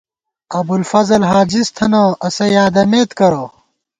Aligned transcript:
ابُوالفضل 0.57 1.21
ہاجِز 1.29 1.67
تھنہ، 1.75 2.03
اسہ 2.25 2.45
یادَمېت 2.55 3.09
کرہ 3.17 3.43